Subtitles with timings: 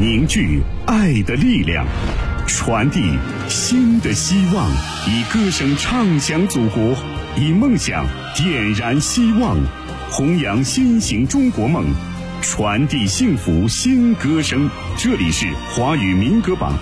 [0.00, 1.84] 凝聚爱的力量，
[2.46, 4.70] 传递新的希望，
[5.08, 6.94] 以歌声唱响祖国，
[7.36, 8.06] 以梦想
[8.36, 9.56] 点燃希望，
[10.08, 11.84] 弘扬新型中国梦，
[12.40, 14.70] 传递幸福新歌声。
[14.96, 16.78] 这里是华语民歌榜。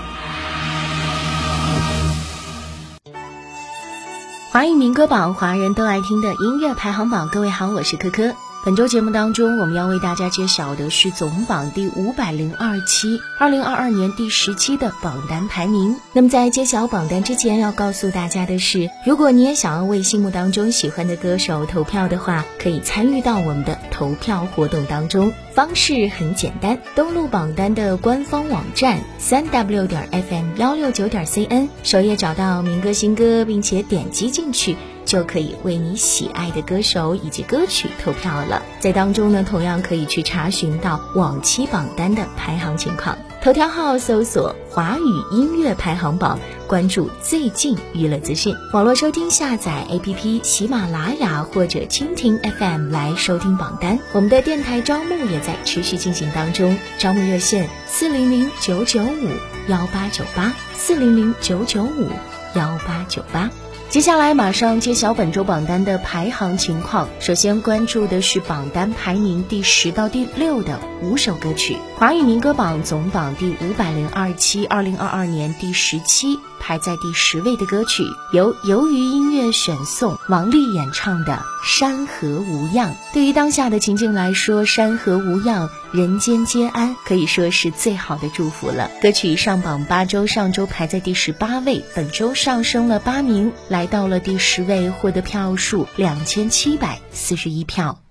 [4.51, 7.31] 华语民歌榜，华人都爱听的音乐排行榜。
[7.33, 8.35] 各位好，我是珂珂。
[8.67, 15.95] 本周节目当中，我们要为大家揭晓的是总榜第五百零二期，二零二二年第十期的榜单排名。
[16.13, 25.33] 那么在揭晓榜单之前，要告诉大家的是，如果你也想要为心目当中喜欢的歌手投票的话，可以参与到我们的投票活动当中。
[25.55, 34.77] 方式很简单，登录榜单的官方网站三 w 点 fm 幺六九点 cn，首页找到民歌新歌，并且点击进去。
[35.07, 38.63] 就可以为你喜爱的歌手以及歌曲投票了。
[38.81, 43.17] 在当中呢，同样可以去查询到往期榜单的排行情况。
[43.43, 48.53] 头条号搜索“华语音乐排行榜”，关注最近娱乐资讯。
[48.73, 54.01] 网络收听下载 APP 喜马拉雅或者蜻蜓 FM 来收听榜单。
[54.13, 59.29] 我们的电台招募也在持续进行当中，招募热线四零零九九五
[59.69, 62.11] 幺八九八四零零九九五
[62.57, 63.49] 幺八九八。
[63.89, 67.09] 接下来马上揭晓本周榜单的排行情况。
[67.21, 76.39] 首先关注的是榜单排名第十到第六的五首歌曲，华语民歌榜总榜第五百零二期，二零二二年第十期。
[76.61, 81.33] 排在第十位的歌曲，由鱿鱼音乐选送，王丽演唱的
[81.65, 82.91] 《山河无恙》。
[83.13, 88.91] 对于当下的情境来说，山河无恙，人间皆安，可以说是最好的祝福了。
[89.01, 98.06] 歌曲上榜八周，上周排在第十八位，本周上升了八名，来到了第十位，获得票数两千七百四十一票。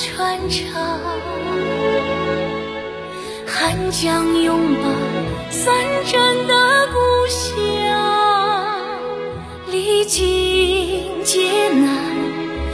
[0.00, 0.98] 传肠，
[3.46, 4.88] 寒江拥抱
[5.50, 5.74] 三
[6.06, 6.54] 镇的
[6.90, 7.44] 故乡，
[9.70, 11.86] 历经劫难，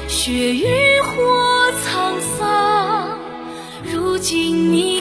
[0.07, 0.65] 血雨
[1.01, 3.19] 火沧桑，
[3.93, 4.96] 如今你。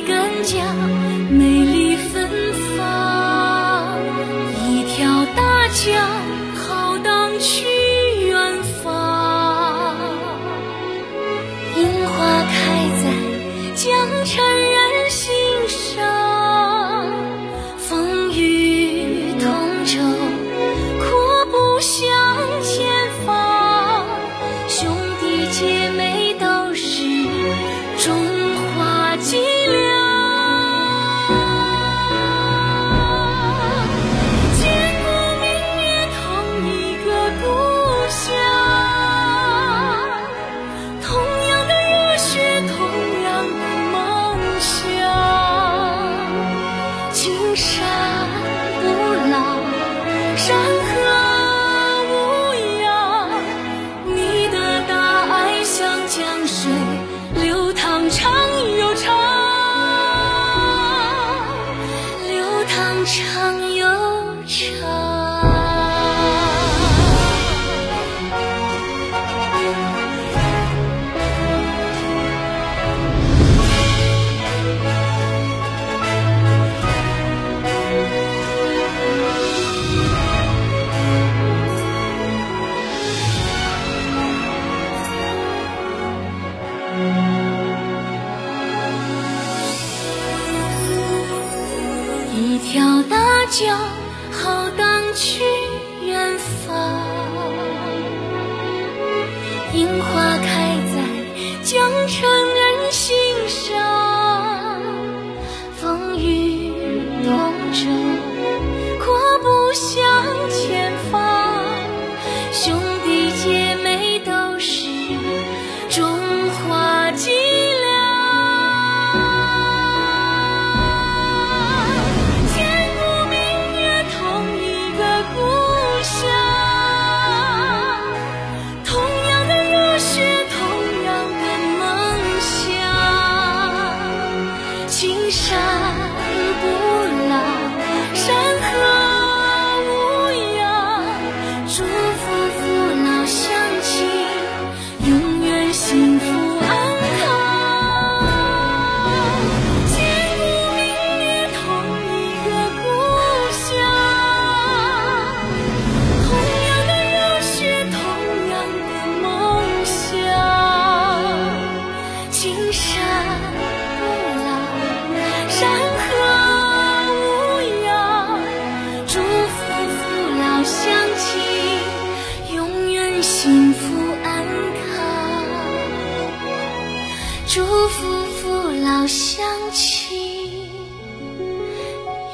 [177.55, 178.49] 祝福父
[178.83, 180.69] 老乡亲，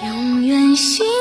[0.04, 1.21] 永远幸福。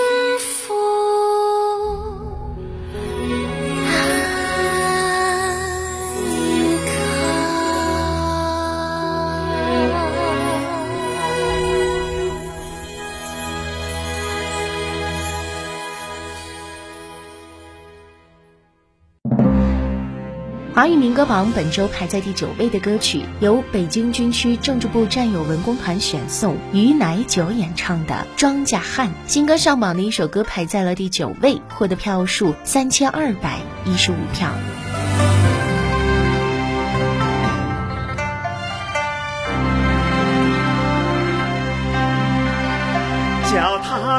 [20.81, 29.09] 华语民歌榜本周排在第九位的歌曲，由北京军区政治部战友文工团选送，于乃久演唱的《庄稼汉》。
[29.27, 34.51] 新歌上榜的一首歌排在了第九位，获得票数三千二百一十五票。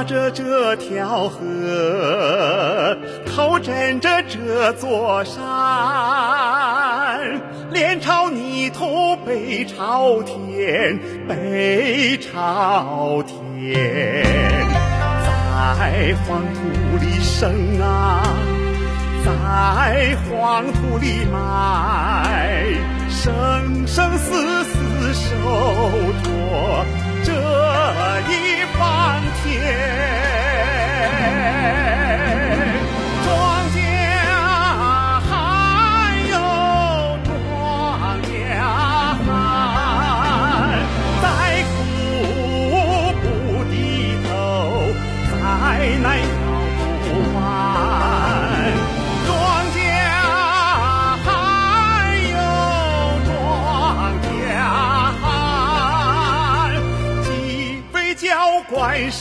[0.04, 5.42] 着这条河，头枕着这座山，
[7.72, 14.24] 脸朝泥土背朝天，背朝天，
[15.24, 16.60] 在黄土
[17.00, 18.24] 里生啊，
[19.24, 22.66] 在黄土里埋，
[23.10, 25.30] 生生死死守
[26.24, 26.30] 着
[27.24, 27.32] 这
[28.32, 28.51] 一。
[28.78, 29.62] 方天，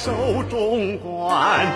[0.03, 1.67] 守中关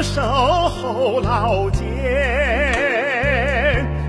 [0.00, 1.84] 两手后劳肩，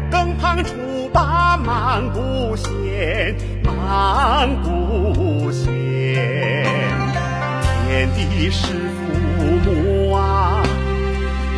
[0.10, 5.66] 更旁出把忙不闲，忙不闲。
[7.84, 9.12] 天地是父
[9.66, 10.64] 母啊，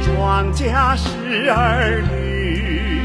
[0.04, 3.04] 庄稼是儿女。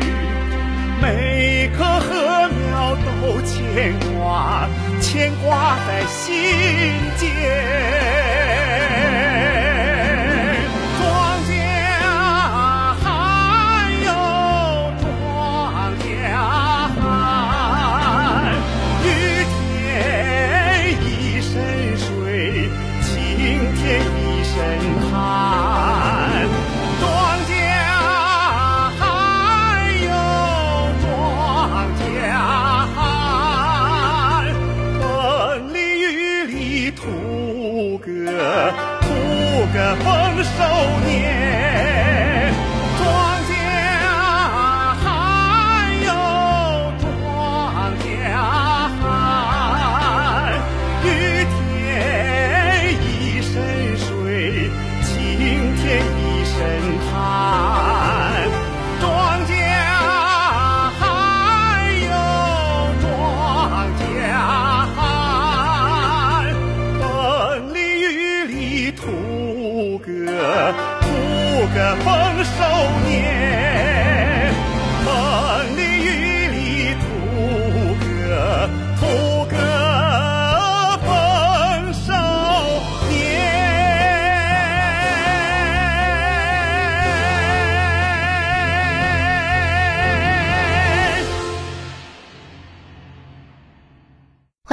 [1.03, 4.67] 每棵禾苗都牵挂，
[5.03, 6.33] 牵挂在心
[7.19, 7.29] 间。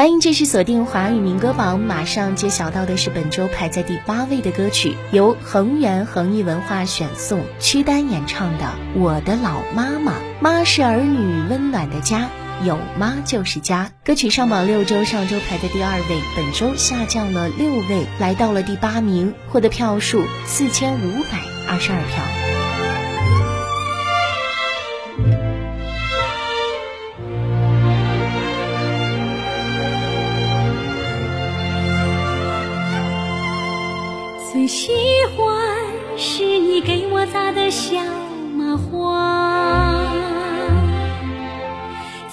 [0.06, 8.66] 欢迎继续锁定华语民歌榜，马上揭晓到的是本周排在第八位的歌曲，由恒源恒艺文化选送，屈丹演唱的
[9.00, 10.12] 《我的老妈妈》。
[10.40, 12.30] 妈是儿女温暖的家，
[12.64, 13.92] 有妈就是家。
[14.04, 22.45] 歌曲上榜六周，上周排在第二位，本周下降了六位，来到了第八名，获得票数四千五百二十二票。
[34.66, 34.92] 最喜
[35.38, 35.56] 欢
[36.18, 38.02] 是你给我扎的小
[38.56, 40.12] 麻花，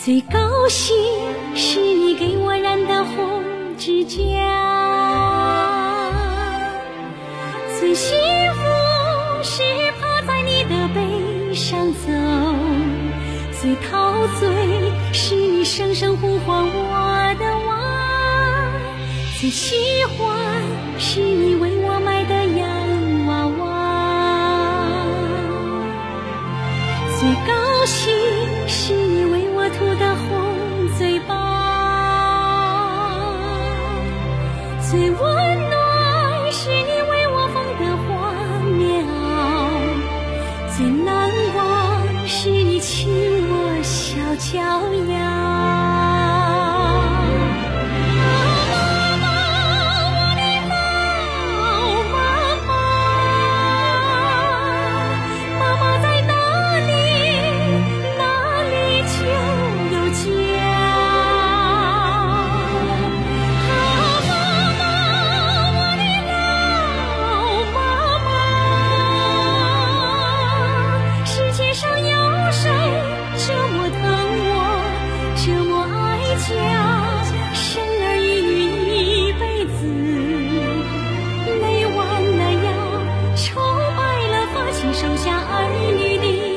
[0.02, 0.96] 最高兴
[1.54, 4.18] 是你给我染的红指甲，
[7.78, 8.18] 最幸
[8.54, 8.62] 福
[9.42, 9.62] 是
[10.00, 12.08] 趴在你的背上走，
[13.60, 14.48] 最陶醉
[15.12, 18.72] 是你声声呼唤我的娃，
[19.38, 19.76] 最喜
[20.16, 20.34] 欢
[20.98, 21.71] 是你为
[27.22, 28.12] 最高兴
[28.66, 30.28] 是你为我涂的红
[30.98, 31.30] 嘴巴，
[34.90, 35.41] 最温
[84.92, 86.51] 生下儿女的。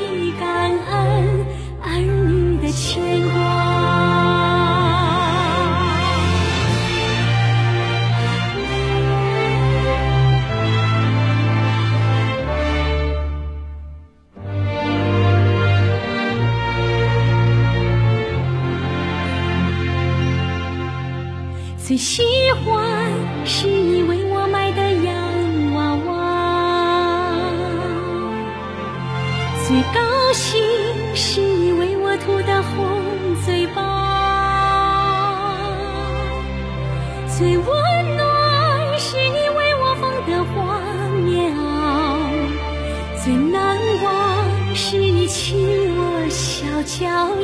[46.86, 47.02] 小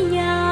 [0.09, 0.52] 脚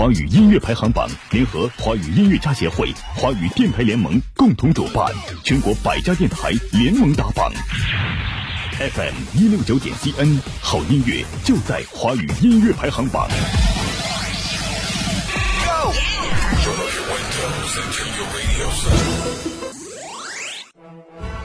[0.00, 5.12] 华语音乐排行榜联合华语音乐家协会、华语电台联盟共同主办，
[5.44, 7.52] 全国百家电台联盟打榜。
[8.78, 13.28] FM 一六九点 CN，好音乐就在华语音乐排行榜。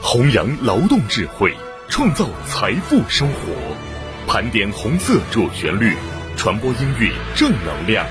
[0.02, 1.54] 弘扬劳动智慧，
[1.90, 5.94] 创造财富生活，盘点红色主旋律，
[6.38, 8.08] 传播音乐正能量，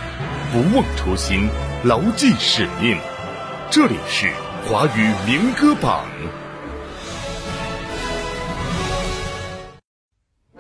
[0.55, 1.49] 不忘初心，
[1.83, 2.97] 牢记使命。
[3.73, 4.31] 这里是
[4.65, 6.07] 华语民歌榜。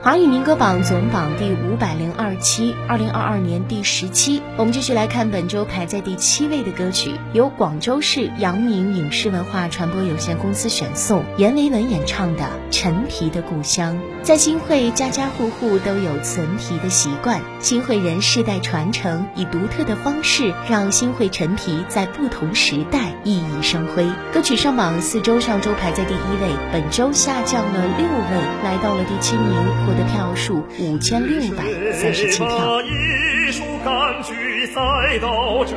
[0.04, 4.42] 华语民歌榜总榜第五百零二期，二零二二年第十期。
[4.58, 13.96] 我们继续来看本周排在第七位的歌曲，由广州市阳明影视文化传播有限公司选送，阎维文演唱的《陈皮的故乡》。
[14.22, 24.06] 在新会，家家户户都有存皮的习惯，新会人世代传承，以独特的方式让新会陈皮在不同时代熠熠生辉。
[24.34, 29.93] 歌曲上榜四周，上周排在第一位，本周下降了六位，来到了第七名。
[29.96, 32.82] 的票数五千六百三十七票。
[32.82, 34.34] 艺术感觉
[34.74, 35.76] 再到这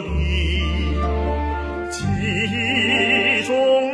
[0.00, 0.08] 里，
[1.90, 2.04] 记
[2.50, 3.89] 忆中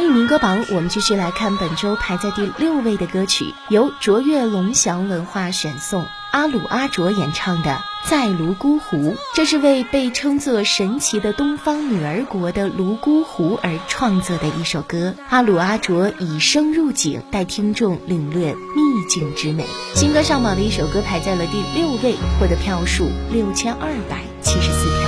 [0.00, 8.96] 华语民歌榜，我们继续来看本周排在第六位的歌曲，由卓越龙翔文化选送，阿鲁阿卓演唱的《在泸沽湖》。
[9.34, 15.14] 这是为被称作神奇的东方女儿国的泸沽湖而创作的一首歌。
[15.28, 19.66] 阿鲁阿卓以声入景，带听众领略秘境之美。
[19.94, 24.99] 新歌上榜的一首歌排在了第六位，获得票数六千二百七十四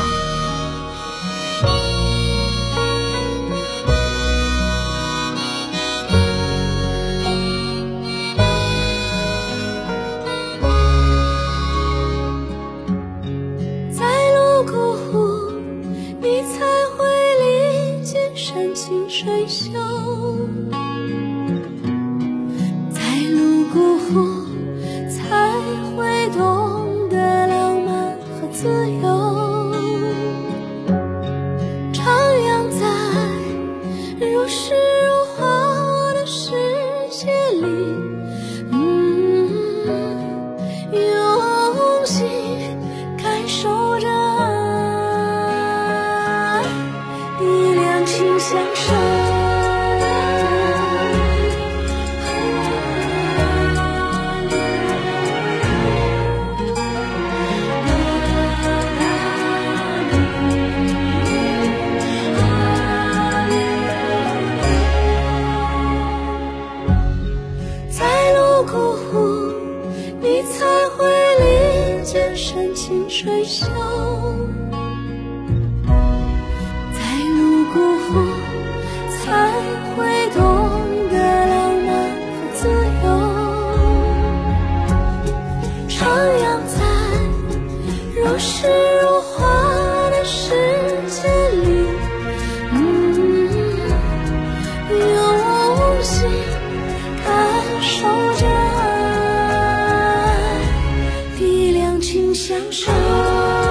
[103.00, 103.61] 票。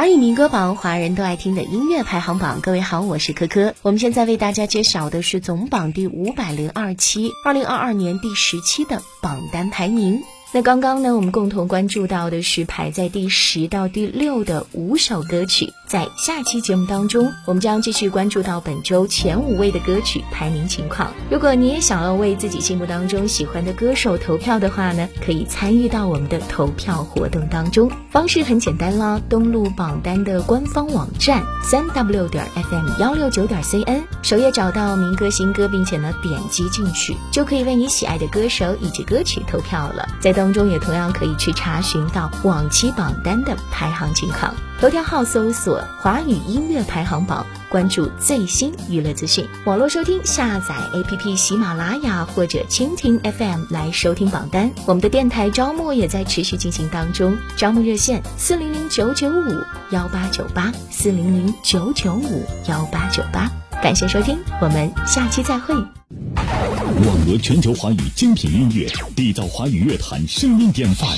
[0.00, 2.62] 华语民歌榜，华人都爱听的音乐排行榜。
[2.62, 3.74] 各位好，我是珂珂。
[3.82, 10.22] 我们现在为大家揭晓的是总榜第五百零二期，二零二二年第十期的榜单排名。
[10.52, 15.72] 那刚刚呢，我们共同关注到的是排在第十到第六的五首歌曲。
[15.86, 21.12] 在下期节目当中，我们将继续关注到本周前五位的歌曲排名情况。
[21.30, 27.90] 如果你也想要为自己心目当中喜欢的歌手投票的话呢，可以参与到我们的投票活动当中。
[28.10, 40.08] 方式很简单啦，登录榜单的官方网站三 w 点 fm 幺六九点 cn，首页找到民歌新歌，并且呢点击进去，就可以为你喜爱的歌手以及歌曲投票了。
[40.20, 44.54] 在当中也同样可以去查询到往期榜单的排行情况。
[44.80, 49.46] 头条号搜索“华语音乐排行榜”，关注最新娱乐资讯。
[49.66, 54.70] 网络收听，下载 APP 喜马拉雅或者蜻蜓 FM 来收听榜单。
[54.86, 63.50] 我们的电台招募也在持续进行当中，招募热线四零零九九五幺八九八四零零九九五幺八九八。
[63.82, 65.74] 感谢收听，我们下期再会。
[65.74, 71.08] 网罗全球华语精品音乐，缔造华语乐坛声音典范。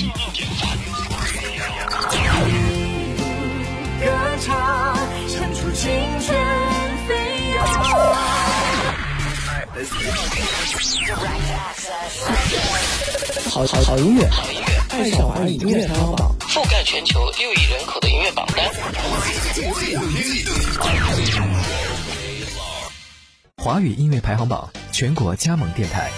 [5.75, 6.37] 青春
[7.07, 7.15] 飞
[7.55, 7.65] 扬。
[13.49, 14.29] 好好好音乐，
[14.89, 18.71] 爱上华语音乐排行榜，覆盖全球六亿人口的音乐榜单。
[23.63, 26.11] 华语音乐排行榜全国加盟电台：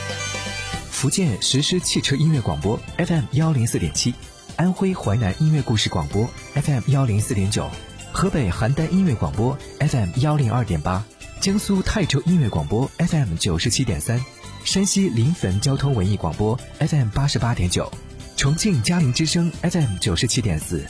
[0.89, 4.15] 福建实施汽车音乐广播 FM 幺零四点七，
[4.55, 7.69] 安徽淮南音乐故事广播 FM 幺零四点九。
[8.11, 11.05] 河北邯郸音乐广播 FM 幺零二点八，
[11.39, 14.19] 江苏泰州音乐广播 FM 九十七点三，
[14.63, 17.91] 山西临汾交通文艺广播 FM 八十八点九，
[18.35, 20.83] 重庆嘉陵之声 FM 九十七点四，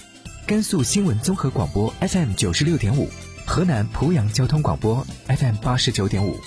[0.47, 3.09] 甘肃新闻综合广播 FM 九十六点五，
[3.45, 6.37] 河南濮阳交通广播 FM 八十九点五，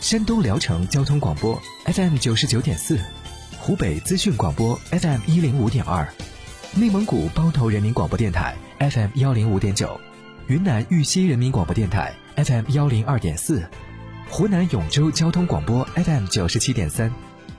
[0.00, 3.00] 山东聊城交通广播 FM 九十九点四，
[3.58, 6.06] 湖北资讯广播 FM 一零五点二，
[6.74, 9.98] 内蒙古包头人民广播电台 FM 幺零五点九。
[10.48, 13.64] 云南玉溪人民广播电台 FM 幺零二点四，
[14.28, 17.10] 湖南永州交通广播 FM 九十七点三，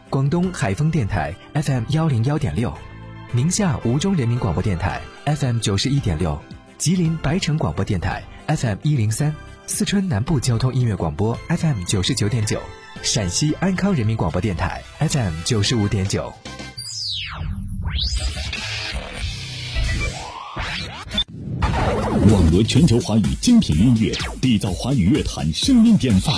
[0.09, 2.71] 广东海丰电台 FM 幺零幺点六，
[3.31, 6.39] 宁夏吴忠人民广播电台 FM 九十一点六，
[6.77, 8.21] 吉林白城广播电台
[8.55, 9.33] FM 一零三，
[9.65, 12.59] 四川南部交通音乐广播 FM 九十九点九，
[13.01, 16.33] 陕西安康人民广播电台 FM 九十五点九。
[22.29, 24.11] 网罗全球华语精品音乐，
[24.41, 26.35] 缔造华语乐坛声音典范。